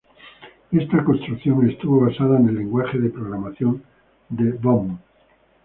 [0.71, 3.83] Esta construcción estuvo basada en el lenguaje de programación
[4.29, 4.97] de Böhm.